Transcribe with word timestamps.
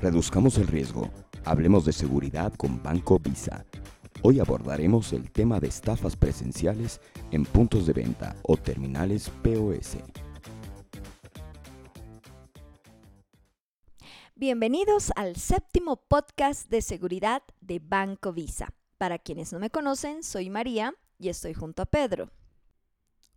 Reduzcamos 0.00 0.58
el 0.58 0.66
riesgo. 0.66 1.10
Hablemos 1.44 1.84
de 1.84 1.92
seguridad 1.92 2.52
con 2.54 2.82
Banco 2.82 3.20
Visa. 3.20 3.64
Hoy 4.22 4.40
abordaremos 4.40 5.12
el 5.12 5.30
tema 5.30 5.60
de 5.60 5.68
estafas 5.68 6.16
presenciales 6.16 7.00
en 7.30 7.44
puntos 7.44 7.86
de 7.86 7.92
venta 7.92 8.34
o 8.42 8.56
terminales 8.56 9.30
POS. 9.42 9.98
Bienvenidos 14.34 15.12
al 15.14 15.36
séptimo 15.36 15.96
podcast 15.96 16.68
de 16.70 16.82
seguridad 16.82 17.42
de 17.60 17.78
Banco 17.78 18.32
Visa. 18.32 18.72
Para 19.00 19.18
quienes 19.18 19.50
no 19.50 19.58
me 19.58 19.70
conocen, 19.70 20.22
soy 20.22 20.50
María 20.50 20.94
y 21.18 21.30
estoy 21.30 21.54
junto 21.54 21.80
a 21.80 21.86
Pedro. 21.86 22.28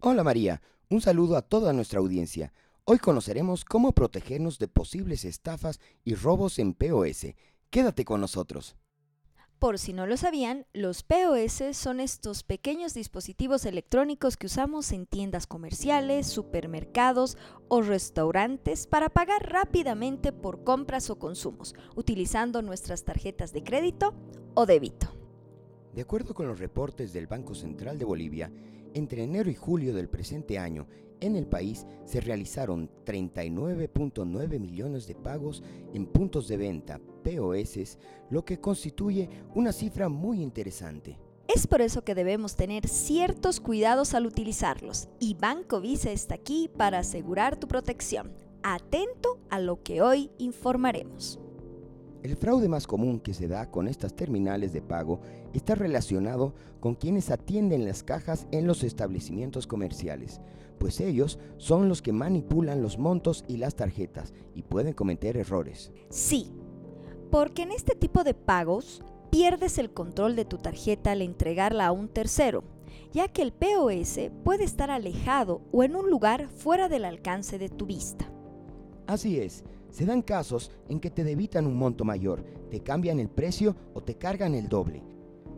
Hola 0.01 0.21
María, 0.21 0.61
un 0.89 0.99
saludo 0.99 1.37
a 1.37 1.41
toda 1.41 1.71
nuestra 1.71 2.01
audiencia. 2.01 2.51
Hoy 2.83 2.99
conoceremos 2.99 3.63
cómo 3.63 3.93
protegernos 3.93 4.59
de 4.59 4.67
posibles 4.67 5.23
estafas 5.23 5.79
y 6.03 6.15
robos 6.15 6.59
en 6.59 6.73
POS. 6.73 7.27
Quédate 7.69 8.03
con 8.03 8.19
nosotros. 8.19 8.75
Por 9.57 9.79
si 9.79 9.93
no 9.93 10.05
lo 10.05 10.17
sabían, 10.17 10.65
los 10.73 11.01
POS 11.01 11.77
son 11.77 12.01
estos 12.01 12.43
pequeños 12.43 12.93
dispositivos 12.93 13.65
electrónicos 13.65 14.35
que 14.35 14.47
usamos 14.47 14.91
en 14.91 15.05
tiendas 15.05 15.47
comerciales, 15.47 16.27
supermercados 16.27 17.37
o 17.69 17.81
restaurantes 17.81 18.85
para 18.85 19.07
pagar 19.07 19.49
rápidamente 19.49 20.33
por 20.33 20.65
compras 20.65 21.09
o 21.09 21.17
consumos, 21.17 21.73
utilizando 21.95 22.61
nuestras 22.61 23.05
tarjetas 23.05 23.53
de 23.53 23.63
crédito 23.63 24.13
o 24.55 24.65
débito. 24.65 25.22
De 25.93 26.01
acuerdo 26.01 26.33
con 26.33 26.47
los 26.47 26.59
reportes 26.59 27.13
del 27.13 27.27
Banco 27.27 27.53
Central 27.53 27.99
de 27.99 28.05
Bolivia, 28.05 28.51
entre 28.95 29.23
enero 29.23 29.49
y 29.49 29.55
julio 29.55 29.93
del 29.93 30.09
presente 30.09 30.57
año, 30.57 30.87
en 31.19 31.35
el 31.35 31.45
país 31.45 31.85
se 32.05 32.19
realizaron 32.19 32.89
39.9 33.05 34.59
millones 34.59 35.07
de 35.07 35.15
pagos 35.15 35.63
en 35.93 36.07
puntos 36.07 36.47
de 36.47 36.57
venta, 36.57 36.99
POS, 37.23 37.97
lo 38.29 38.43
que 38.43 38.59
constituye 38.59 39.29
una 39.53 39.71
cifra 39.71 40.09
muy 40.09 40.41
interesante. 40.41 41.17
Es 41.47 41.67
por 41.67 41.81
eso 41.81 42.03
que 42.03 42.15
debemos 42.15 42.55
tener 42.55 42.87
ciertos 42.87 43.59
cuidados 43.59 44.13
al 44.15 44.25
utilizarlos 44.25 45.09
y 45.19 45.35
Banco 45.35 45.79
Visa 45.79 46.11
está 46.11 46.35
aquí 46.35 46.69
para 46.75 46.99
asegurar 46.99 47.57
tu 47.57 47.67
protección. 47.67 48.33
Atento 48.63 49.39
a 49.49 49.59
lo 49.59 49.83
que 49.83 50.01
hoy 50.01 50.31
informaremos. 50.39 51.39
El 52.23 52.37
fraude 52.37 52.69
más 52.69 52.87
común 52.87 53.19
que 53.19 53.33
se 53.33 53.49
da 53.49 53.69
con 53.69 53.89
estas 53.89 54.15
terminales 54.15 54.71
de 54.71 54.81
pago 54.81 55.19
está 55.53 55.75
relacionado 55.75 56.53
con 56.79 56.95
quienes 56.95 57.29
atienden 57.29 57.83
las 57.83 58.01
cajas 58.01 58.47
en 58.51 58.65
los 58.65 58.85
establecimientos 58.85 59.67
comerciales, 59.67 60.39
pues 60.77 61.01
ellos 61.01 61.37
son 61.57 61.89
los 61.89 62.01
que 62.01 62.13
manipulan 62.13 62.81
los 62.81 62.97
montos 62.97 63.43
y 63.49 63.57
las 63.57 63.75
tarjetas 63.75 64.33
y 64.55 64.63
pueden 64.63 64.93
cometer 64.93 65.35
errores. 65.35 65.91
Sí, 66.09 66.49
porque 67.29 67.63
en 67.63 67.73
este 67.73 67.93
tipo 67.93 68.23
de 68.23 68.33
pagos 68.33 69.03
pierdes 69.29 69.77
el 69.77 69.91
control 69.91 70.37
de 70.37 70.45
tu 70.45 70.59
tarjeta 70.59 71.11
al 71.11 71.21
entregarla 71.21 71.87
a 71.87 71.91
un 71.91 72.07
tercero, 72.07 72.63
ya 73.11 73.27
que 73.27 73.41
el 73.41 73.51
POS 73.51 74.31
puede 74.45 74.63
estar 74.63 74.91
alejado 74.91 75.61
o 75.73 75.83
en 75.83 75.97
un 75.97 76.09
lugar 76.09 76.47
fuera 76.47 76.87
del 76.87 77.03
alcance 77.03 77.59
de 77.59 77.67
tu 77.67 77.85
vista. 77.85 78.31
Así 79.07 79.39
es, 79.39 79.65
se 79.93 80.07
dan 80.07 80.23
casos 80.23 80.71
en 80.89 80.99
que 80.99 81.11
te 81.11 81.23
debitan 81.23 81.67
un 81.67 81.77
monto 81.77 82.03
mayor, 82.03 82.43
te 82.71 82.79
cambian 82.81 83.19
el 83.19 83.29
precio 83.29 83.75
o 83.93 84.01
te 84.01 84.15
cargan 84.15 84.55
el 84.55 84.67
doble. 84.67 85.03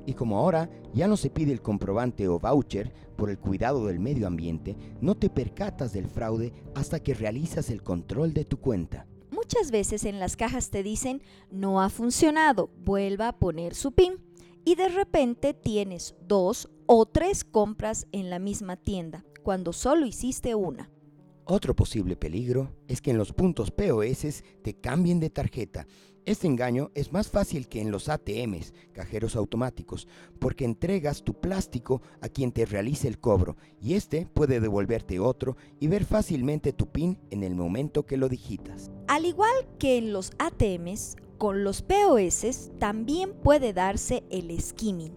Y 0.06 0.14
como 0.14 0.38
ahora 0.38 0.70
ya 0.94 1.08
no 1.08 1.16
se 1.16 1.30
pide 1.30 1.54
el 1.54 1.62
comprobante 1.62 2.28
o 2.28 2.38
voucher 2.38 2.94
por 3.16 3.30
el 3.30 3.40
cuidado 3.40 3.88
del 3.88 4.00
medio 4.00 4.28
ambiente, 4.28 4.76
no 5.00 5.16
te 5.16 5.30
percatas 5.30 5.94
del 5.94 6.08
fraude 6.08 6.52
hasta 6.76 7.00
que 7.00 7.14
realizas 7.14 7.70
el 7.70 7.82
control 7.82 8.34
de 8.34 8.44
tu 8.44 8.58
cuenta. 8.58 9.08
Muchas 9.32 9.72
veces 9.72 10.04
en 10.04 10.20
las 10.20 10.36
cajas 10.36 10.70
te 10.70 10.84
dicen, 10.84 11.22
no 11.50 11.82
ha 11.82 11.90
funcionado, 11.90 12.70
vuelva 12.84 13.30
a 13.30 13.40
poner 13.40 13.74
su 13.74 13.94
PIN. 13.94 14.20
Y 14.66 14.76
de 14.76 14.90
repente 14.90 15.54
tienes 15.54 16.16
dos 16.28 16.70
o 16.88 17.06
tres 17.06 17.46
compras 17.46 18.06
en 18.12 18.30
la 18.30 18.40
misma 18.40 18.76
tienda, 18.76 19.24
cuando 19.44 19.72
solo 19.72 20.06
hiciste 20.06 20.56
una. 20.56 20.90
Otro 21.48 21.76
posible 21.76 22.16
peligro 22.16 22.72
es 22.88 23.02
que 23.02 23.12
en 23.12 23.20
los 23.20 23.32
puntos 23.32 23.70
POS 23.70 24.44
te 24.64 24.74
cambien 24.74 25.20
de 25.20 25.30
tarjeta. 25.30 25.86
Este 26.26 26.48
engaño 26.48 26.90
es 26.96 27.14
más 27.14 27.30
fácil 27.30 27.68
que 27.68 27.82
en 27.82 27.92
los 27.92 28.10
ATMs, 28.10 28.74
cajeros 28.94 29.36
automáticos, 29.36 30.08
porque 30.40 30.66
entregas 30.66 31.22
tu 31.22 31.40
plástico 31.40 32.02
a 32.20 32.30
quien 32.30 32.52
te 32.52 32.66
realice 32.66 33.08
el 33.08 33.20
cobro 33.20 33.58
y 33.80 33.94
este 33.94 34.26
puede 34.26 34.60
devolverte 34.60 35.20
otro 35.20 35.56
y 35.80 35.86
ver 35.86 36.06
fácilmente 36.06 36.74
tu 36.74 36.88
PIN 36.88 37.20
en 37.30 37.44
el 37.44 37.54
momento 37.54 38.08
que 38.08 38.18
lo 38.18 38.28
digitas. 38.28 38.90
Al 39.08 39.26
igual 39.26 39.54
que 39.78 40.00
en 40.00 40.14
los 40.14 40.32
ATMs, 40.40 41.16
con 41.38 41.64
los 41.64 41.84
POS 41.84 42.72
también 42.80 43.34
puede 43.34 43.72
darse 43.72 44.24
el 44.32 44.60
skimming, 44.60 45.14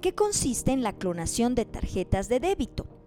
que 0.00 0.14
consiste 0.14 0.72
en 0.72 0.82
la 0.82 0.94
clonación 0.94 1.54
de 1.54 1.66
tarjetas 1.66 2.30
de 2.30 2.40
débito 2.40 2.99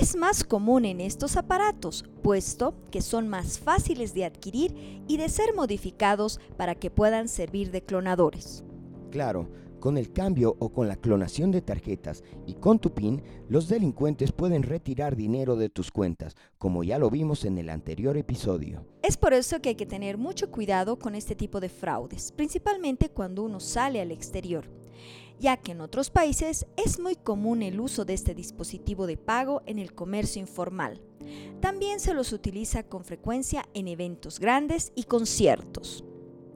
es 0.00 0.16
más 0.16 0.44
común 0.44 0.84
en 0.84 1.00
estos 1.00 1.36
aparatos, 1.36 2.04
puesto 2.22 2.74
que 2.90 3.02
son 3.02 3.28
más 3.28 3.58
fáciles 3.58 4.14
de 4.14 4.24
adquirir 4.24 5.02
y 5.06 5.16
de 5.16 5.28
ser 5.28 5.54
modificados 5.54 6.40
para 6.56 6.74
que 6.74 6.90
puedan 6.90 7.28
servir 7.28 7.70
de 7.70 7.82
clonadores. 7.82 8.64
Claro, 9.10 9.48
con 9.80 9.98
el 9.98 10.12
cambio 10.12 10.56
o 10.58 10.70
con 10.70 10.88
la 10.88 10.96
clonación 10.96 11.52
de 11.52 11.62
tarjetas 11.62 12.24
y 12.46 12.54
con 12.54 12.78
tu 12.78 12.92
PIN, 12.92 13.22
los 13.48 13.68
delincuentes 13.68 14.32
pueden 14.32 14.62
retirar 14.62 15.14
dinero 15.14 15.54
de 15.56 15.68
tus 15.68 15.92
cuentas, 15.92 16.34
como 16.58 16.82
ya 16.82 16.98
lo 16.98 17.10
vimos 17.10 17.44
en 17.44 17.58
el 17.58 17.70
anterior 17.70 18.16
episodio. 18.16 18.84
Es 19.02 19.16
por 19.16 19.32
eso 19.32 19.60
que 19.60 19.70
hay 19.70 19.74
que 19.76 19.86
tener 19.86 20.18
mucho 20.18 20.50
cuidado 20.50 20.98
con 20.98 21.14
este 21.14 21.36
tipo 21.36 21.60
de 21.60 21.68
fraudes, 21.68 22.32
principalmente 22.32 23.10
cuando 23.10 23.44
uno 23.44 23.60
sale 23.60 24.00
al 24.00 24.10
exterior 24.10 24.75
ya 25.38 25.56
que 25.56 25.72
en 25.72 25.80
otros 25.80 26.10
países 26.10 26.66
es 26.76 26.98
muy 26.98 27.16
común 27.16 27.62
el 27.62 27.80
uso 27.80 28.04
de 28.04 28.14
este 28.14 28.34
dispositivo 28.34 29.06
de 29.06 29.16
pago 29.16 29.62
en 29.66 29.78
el 29.78 29.94
comercio 29.94 30.40
informal. 30.40 31.02
También 31.60 32.00
se 32.00 32.14
los 32.14 32.32
utiliza 32.32 32.82
con 32.82 33.04
frecuencia 33.04 33.66
en 33.74 33.88
eventos 33.88 34.38
grandes 34.38 34.92
y 34.94 35.04
conciertos. 35.04 36.04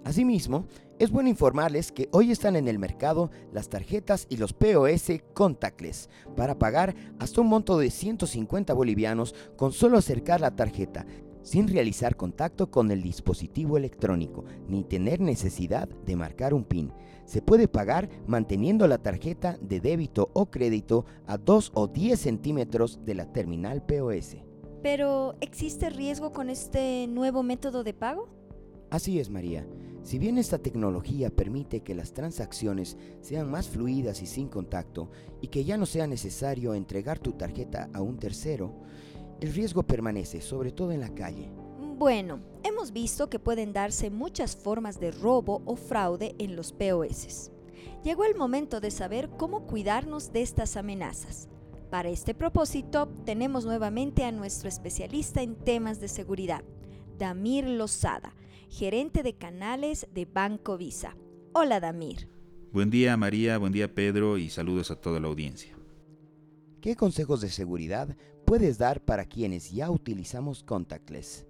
Asimismo, 0.04 0.66
es 0.98 1.10
bueno 1.10 1.28
informarles 1.28 1.92
que 1.92 2.08
hoy 2.12 2.30
están 2.30 2.56
en 2.56 2.69
el 2.69 2.78
mercado 2.78 3.30
las 3.52 3.69
tarjetas 3.69 4.26
y 4.28 4.36
los 4.36 4.52
POS 4.52 5.22
contactless 5.34 6.08
para 6.36 6.58
pagar 6.58 6.94
hasta 7.19 7.40
un 7.40 7.48
monto 7.48 7.78
de 7.78 7.90
150 7.90 8.72
bolivianos 8.74 9.34
con 9.56 9.72
solo 9.72 9.98
acercar 9.98 10.40
la 10.40 10.56
tarjeta 10.56 11.06
sin 11.42 11.69
realizar 11.69 12.16
contacto 12.16 12.70
con 12.70 12.90
el 12.90 13.02
dispositivo 13.02 13.76
electrónico 13.76 14.44
ni 14.69 14.84
tener 14.84 15.20
necesidad 15.20 15.88
de 15.88 16.16
marcar 16.16 16.54
un 16.54 16.64
PIN. 16.64 16.92
Se 17.30 17.42
puede 17.42 17.68
pagar 17.68 18.08
manteniendo 18.26 18.88
la 18.88 18.98
tarjeta 18.98 19.56
de 19.60 19.78
débito 19.78 20.30
o 20.32 20.50
crédito 20.50 21.04
a 21.28 21.38
2 21.38 21.70
o 21.74 21.86
10 21.86 22.18
centímetros 22.18 23.04
de 23.04 23.14
la 23.14 23.32
terminal 23.32 23.86
POS. 23.86 24.38
Pero, 24.82 25.36
¿existe 25.40 25.90
riesgo 25.90 26.32
con 26.32 26.50
este 26.50 27.06
nuevo 27.06 27.44
método 27.44 27.84
de 27.84 27.94
pago? 27.94 28.26
Así 28.90 29.20
es, 29.20 29.30
María. 29.30 29.64
Si 30.02 30.19
bien 30.19 30.38
esta 30.38 30.58
tecnología 30.58 31.30
permite 31.30 31.84
que 31.84 31.94
las 31.94 32.12
transacciones 32.14 32.96
sean 33.20 33.48
más 33.48 33.69
fluidas 33.69 34.22
y 34.22 34.26
sin 34.26 34.48
contacto, 34.48 35.08
y 35.40 35.46
que 35.46 35.62
ya 35.62 35.76
no 35.76 35.86
sea 35.86 36.08
necesario 36.08 36.74
entregar 36.74 37.20
tu 37.20 37.34
tarjeta 37.34 37.90
a 37.92 38.02
un 38.02 38.19
tercero, 38.19 38.74
el 39.40 39.54
riesgo 39.54 39.84
permanece, 39.84 40.40
sobre 40.40 40.72
todo 40.72 40.90
en 40.90 40.98
la 40.98 41.14
calle. 41.14 41.52
Bueno, 42.00 42.41
hemos 42.62 42.94
visto 42.94 43.28
que 43.28 43.38
pueden 43.38 43.75
darse 43.75 44.09
muchas 44.09 44.56
formas 44.56 44.99
de 45.00 45.11
robo 45.11 45.61
o 45.66 45.77
fraude 45.77 46.34
en 46.38 46.56
los 46.56 46.72
POS. 46.72 47.53
Llegó 48.03 48.25
el 48.25 48.34
momento 48.34 48.81
de 48.81 48.91
saber 48.91 49.28
cómo 49.37 49.66
cuidarnos 49.66 50.32
de 50.32 50.41
estas 50.41 50.79
amenazas. 50.79 51.50
Para 51.91 52.08
este 52.08 52.32
propósito, 52.32 53.06
tenemos 53.26 53.67
nuevamente 53.67 54.25
a 54.25 54.32
nuestro 54.32 54.70
especialista 54.70 55.43
en 55.43 55.56
temas 55.56 56.00
de 56.00 56.08
seguridad, 56.08 56.64
Damir 57.19 57.67
Lozada, 57.67 58.35
gerente 58.70 59.23
de 59.23 59.35
canales 59.35 60.08
de 60.14 60.25
Banco 60.25 60.79
Visa. 60.79 61.19
Hola, 61.53 61.81
Damir. 61.81 62.31
Buen 62.73 62.88
día, 62.88 63.14
María, 63.19 63.58
buen 63.58 63.75
día, 63.75 63.94
Pedro, 63.94 64.38
y 64.38 64.49
saludos 64.49 64.91
a 64.91 64.96
toda 64.96 65.20
la 65.20 65.29
audiencia. 65.29 65.76
¿Qué 66.81 66.96
consejos 66.96 67.43
de 67.43 67.50
seguridad 67.50 68.17
puedes 68.46 68.79
dar 68.79 69.05
para 69.05 69.26
quienes 69.26 69.70
ya 69.70 69.91
utilizamos 69.91 70.62
contactless? 70.62 71.50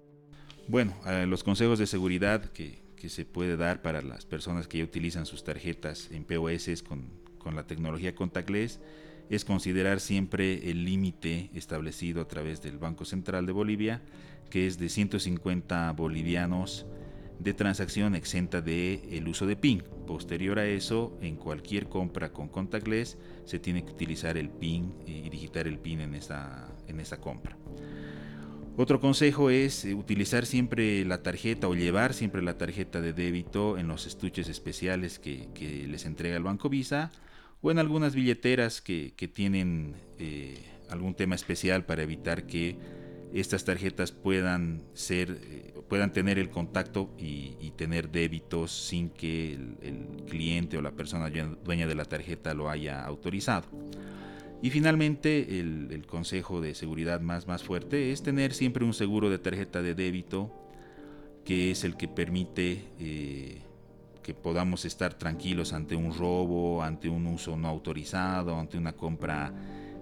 Bueno, 0.71 0.93
eh, 1.05 1.25
los 1.27 1.43
consejos 1.43 1.79
de 1.79 1.85
seguridad 1.85 2.45
que, 2.45 2.79
se 3.09 3.25
puede 3.25 3.57
dar 3.57 3.81
para 3.81 4.01
las 4.01 4.25
personas 4.25 4.69
que 4.69 4.77
ya 4.77 4.85
utilizan 4.85 5.25
sus 5.25 5.43
tarjetas 5.43 6.09
en 6.11 6.23
POS 6.23 6.81
con, 6.81 7.53
la 7.53 7.67
tecnología 7.67 8.15
contactless 8.15 8.79
es 9.29 9.43
considerar 9.43 9.99
siempre 9.99 10.71
el 10.71 10.85
límite 10.85 11.49
establecido 11.53 12.21
a 12.21 12.27
través 12.29 12.61
del 12.61 12.77
Banco 12.77 13.03
Central 13.03 13.45
de 13.47 13.51
Bolivia, 13.51 14.01
que 14.49 14.65
es 14.65 14.79
de 14.79 14.87
150 14.87 15.91
bolivianos 15.91 16.85
de 17.37 17.53
transacción 17.53 18.15
exenta 18.15 18.61
de 18.61 19.01
el 19.11 19.27
uso 19.27 19.47
de 19.47 19.57
PIN. 19.57 19.83
Posterior 20.07 20.57
a 20.57 20.67
eso, 20.67 21.17
en 21.21 21.35
cualquier 21.35 21.89
compra 21.89 22.31
con 22.31 22.47
contactless 22.47 23.17
se 23.43 23.59
tiene 23.59 23.83
que 23.83 23.91
utilizar 23.91 24.37
el 24.37 24.49
PIN 24.49 24.93
y 25.05 25.29
digitar 25.29 25.67
el 25.67 25.79
PIN 25.79 25.99
en 25.99 26.15
esa, 26.15 26.73
en 26.87 27.01
esa 27.01 27.19
compra. 27.19 27.57
Otro 28.81 28.99
consejo 28.99 29.51
es 29.51 29.85
eh, 29.85 29.93
utilizar 29.93 30.47
siempre 30.47 31.05
la 31.05 31.21
tarjeta 31.21 31.67
o 31.67 31.75
llevar 31.75 32.15
siempre 32.15 32.41
la 32.41 32.57
tarjeta 32.57 32.99
de 32.99 33.13
débito 33.13 33.77
en 33.77 33.87
los 33.87 34.07
estuches 34.07 34.49
especiales 34.49 35.19
que, 35.19 35.47
les 35.87 36.07
entrega 36.07 36.35
el 36.35 36.41
Banco 36.41 36.67
Visa 36.67 37.11
o 37.61 37.69
en 37.69 37.77
algunas 37.77 38.15
billeteras 38.15 38.81
que, 38.81 39.13
tienen 39.31 39.93
eh, 40.17 40.57
algún 40.89 41.13
tema 41.13 41.35
especial 41.35 41.85
para 41.85 42.01
evitar 42.01 42.47
que 42.47 42.75
estas 43.35 43.65
tarjetas 43.65 44.11
puedan 44.11 44.81
ser 44.95 45.29
eh, 45.43 45.75
puedan 45.87 46.11
tener 46.11 46.39
el 46.39 46.49
contacto 46.49 47.13
y, 47.19 47.71
tener 47.77 48.09
débitos 48.09 48.71
sin 48.71 49.11
que 49.11 49.53
el, 49.53 50.25
cliente 50.27 50.79
o 50.79 50.81
la 50.81 50.91
persona 50.91 51.29
dueña 51.63 51.85
de 51.85 51.93
la 51.93 52.05
tarjeta 52.05 52.55
lo 52.55 52.67
haya 52.67 53.05
autorizado. 53.05 53.67
Y 54.61 54.69
finalmente, 54.69 55.59
el, 55.59 56.05
consejo 56.07 56.61
de 56.61 56.75
seguridad 56.75 57.21
más, 57.21 57.47
más 57.47 57.63
fuerte 57.63 58.11
es 58.11 58.21
tener 58.21 58.53
siempre 58.53 58.85
un 58.85 58.93
seguro 58.93 59.29
de 59.29 59.39
tarjeta 59.39 59.81
de 59.81 59.95
débito 59.95 60.51
que 61.45 61.71
es 61.71 61.83
el 61.83 61.97
que 61.97 62.07
permite 62.07 62.83
eh, 62.99 63.61
que 64.21 64.33
podamos 64.33 64.85
estar 64.85 65.15
tranquilos 65.15 65.73
ante 65.73 65.95
un 65.95 66.13
robo, 66.13 66.83
ante 66.83 67.09
un 67.09 67.25
uso 67.27 67.57
no 67.57 67.67
autorizado, 67.67 68.59
ante 68.59 68.77
una 68.77 68.93
compra 68.93 69.51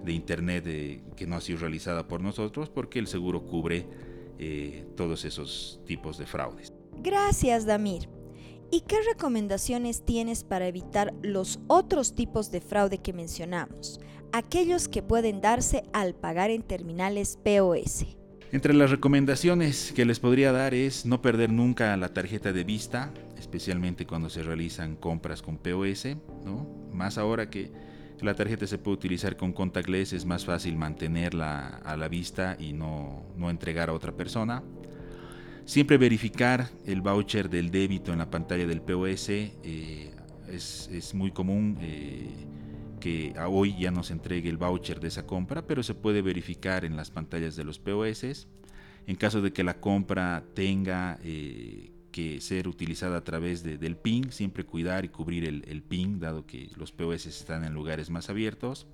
de 0.04 0.12
internet 0.12 0.64
eh, 0.66 1.00
que 1.16 1.26
no 1.26 1.36
ha 1.36 1.40
sido 1.40 1.60
realizada 1.60 2.06
por 2.06 2.20
nosotros, 2.20 2.68
porque 2.68 2.98
el 2.98 3.06
seguro 3.06 3.46
cubre 3.46 3.86
eh, 4.38 4.86
todos 4.96 5.24
esos 5.24 5.80
tipos 5.86 6.18
de 6.18 6.26
fraudes. 6.26 6.72
Gracias, 7.02 7.64
Damir. 7.64 8.19
¿Y 8.72 8.82
qué 8.82 8.96
recomendaciones 9.02 10.04
tienes 10.04 10.44
para 10.44 10.68
evitar 10.68 11.12
los 11.22 11.58
otros 11.66 12.14
tipos 12.14 12.52
de 12.52 12.60
fraude 12.60 12.98
que 12.98 13.12
mencionamos, 13.12 13.98
aquellos 14.32 14.86
que 14.86 15.02
pueden 15.02 15.40
darse 15.40 15.82
al 15.92 16.14
pagar 16.14 16.50
en 16.50 16.62
terminales 16.62 17.36
POS? 17.42 18.06
Entre 18.52 18.72
las 18.72 18.90
recomendaciones 18.90 19.92
que 19.92 20.04
les 20.04 20.20
podría 20.20 20.52
dar 20.52 20.74
es 20.74 21.04
no 21.04 21.20
perder 21.20 21.50
nunca 21.50 21.96
la 21.96 22.14
tarjeta 22.14 22.52
de 22.52 22.62
vista, 22.62 23.12
especialmente 23.36 24.06
cuando 24.06 24.30
se 24.30 24.44
realizan 24.44 24.94
compras 24.94 25.42
con 25.42 25.58
POS, 25.58 26.16
¿no? 26.44 26.68
Más 26.92 27.18
ahora 27.18 27.50
que 27.50 27.72
la 28.20 28.34
tarjeta 28.34 28.68
se 28.68 28.78
puede 28.78 28.98
utilizar 28.98 29.36
con 29.36 29.52
contactless, 29.52 30.12
es 30.12 30.24
más 30.24 30.44
fácil 30.44 30.76
mantenerla 30.76 31.80
a 31.84 31.96
la 31.96 32.06
vista 32.06 32.56
y 32.58 32.72
no, 32.72 33.24
entregar 33.48 33.88
a 33.88 33.94
otra 33.94 34.12
persona. 34.12 34.62
Siempre 35.64 35.98
verificar 35.98 36.68
el 36.86 37.00
voucher 37.00 37.48
del 37.48 37.70
débito 37.70 38.12
en 38.12 38.18
la 38.18 38.30
pantalla 38.30 38.66
del 38.66 38.80
POS. 38.80 39.28
Eh, 39.30 40.10
es, 40.48 41.14
muy 41.14 41.30
común 41.30 41.78
eh, 41.80 42.28
que 42.98 43.34
hoy 43.46 43.76
ya 43.78 43.90
nos 43.90 44.10
entregue 44.10 44.48
el 44.48 44.56
voucher 44.56 45.00
de 45.00 45.08
esa 45.08 45.26
compra, 45.26 45.66
pero 45.66 45.82
se 45.82 45.94
puede 45.94 46.22
verificar 46.22 46.84
en 46.84 46.96
las 46.96 47.10
pantallas 47.10 47.56
de 47.56 47.64
los 47.64 47.78
POS. 47.78 48.48
En 49.06 49.16
caso 49.16 49.40
de 49.40 49.52
que 49.52 49.64
la 49.64 49.80
compra 49.80 50.44
tenga 50.54 51.18
eh, 51.22 51.92
que 52.10 52.40
ser 52.40 52.68
utilizada 52.68 53.18
a 53.18 53.24
través 53.24 53.62
del 53.62 53.96
PIN, 53.96 54.32
siempre 54.32 54.64
cuidar 54.64 55.04
y 55.04 55.08
cubrir 55.08 55.44
el, 55.44 55.82
PIN, 55.82 56.20
dado 56.20 56.46
que 56.46 56.70
los 56.76 56.92
POS 56.92 57.26
están 57.26 57.64
en 57.64 57.72
lugares 57.72 58.10
más 58.10 58.28
abiertos. 58.28 58.86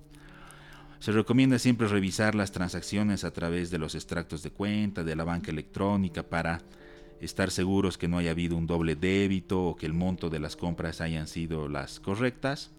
Se 0.99 1.11
recomienda 1.11 1.59
siempre 1.59 1.87
revisar 1.87 2.35
las 2.35 2.51
transacciones 2.51 3.23
a 3.23 3.31
través 3.31 3.69
de 3.71 3.77
los 3.77 3.95
extractos 3.95 4.43
de 4.43 4.51
cuenta, 4.51 5.03
de 5.03 5.15
la 5.15 5.23
banca 5.23 5.51
electrónica, 5.51 6.23
para 6.23 6.61
estar 7.21 7.51
seguros 7.51 7.97
que 7.97 8.07
no 8.07 8.17
haya 8.17 8.31
habido 8.31 8.55
un 8.57 8.67
doble 8.67 8.95
débito 8.95 9.61
o 9.63 9.75
que 9.75 9.85
el 9.85 9.93
monto 9.93 10.29
de 10.29 10.39
las 10.39 10.55
compras 10.55 11.01
hayan 11.01 11.27
sido 11.27 11.67
las 11.67 11.99
correctas. 11.99 12.71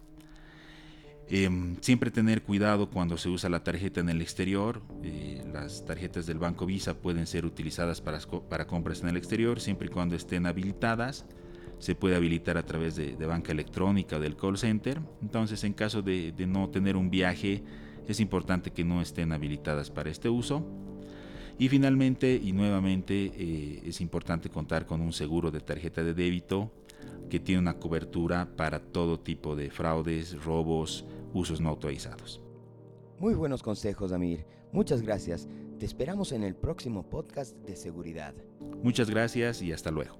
Em, 1.31 1.75
siempre 1.81 2.09
tener 2.09 2.41
cuidado 2.41 2.89
cuando 2.89 3.15
se 3.15 3.29
usa 3.29 3.51
la 3.51 3.63
tarjeta 3.63 3.99
en 3.99 4.09
el 4.09 4.19
exterior. 4.19 4.81
Eh, 5.03 5.43
las 5.53 5.85
tarjetas 5.85 6.25
del 6.25 6.39
Banco 6.39 6.65
Visa 6.65 6.95
pueden 6.95 7.27
ser 7.27 7.45
utilizadas 7.45 8.01
para, 8.01 8.19
para, 8.49 8.65
compras 8.65 9.03
en 9.03 9.09
el 9.09 9.17
exterior 9.17 9.59
siempre 9.59 9.89
y 9.89 9.91
cuando 9.91 10.15
estén 10.15 10.47
habilitadas. 10.47 11.25
Se 11.77 11.93
puede 11.93 12.15
habilitar 12.15 12.57
a 12.57 12.63
través 12.63 12.95
de, 12.95 13.13
banca 13.27 13.51
electrónica 13.51 14.17
o 14.17 14.19
del 14.19 14.35
call 14.35 14.57
center. 14.57 14.99
Entonces, 15.21 15.63
en 15.63 15.73
caso 15.73 16.01
de, 16.01 16.33
no 16.47 16.69
tener 16.69 16.97
un 16.97 17.11
viaje, 17.11 17.63
es 18.11 18.19
importante 18.19 18.71
que 18.71 18.83
no 18.83 19.01
estén 19.01 19.31
habilitadas 19.31 19.91
para 19.91 20.09
este 20.09 20.29
uso. 20.29 20.65
Y 21.59 21.69
finalmente 21.69 22.39
y 22.41 22.53
nuevamente 22.53 23.31
eh, 23.35 23.81
es 23.85 24.01
importante 24.01 24.49
contar 24.49 24.85
con 24.85 25.01
un 25.01 25.13
seguro 25.13 25.51
de 25.51 25.59
tarjeta 25.59 26.03
de 26.03 26.13
débito 26.13 26.71
que 27.29 27.39
tiene 27.39 27.61
una 27.61 27.77
cobertura 27.77 28.49
para 28.55 28.79
todo 28.79 29.19
tipo 29.19 29.55
de 29.55 29.69
fraudes, 29.69 30.41
robos, 30.43 31.05
usos 31.33 31.61
no 31.61 31.69
autorizados. 31.69 32.41
Muy 33.19 33.35
buenos 33.35 33.61
consejos, 33.61 34.11
Amir. 34.11 34.45
Muchas 34.71 35.01
gracias. 35.01 35.47
Te 35.77 35.85
esperamos 35.85 36.31
en 36.31 36.43
el 36.43 36.55
próximo 36.55 37.03
podcast 37.03 37.55
de 37.57 37.75
seguridad. 37.75 38.33
Muchas 38.81 39.09
gracias 39.09 39.61
y 39.61 39.71
hasta 39.71 39.91
luego. 39.91 40.17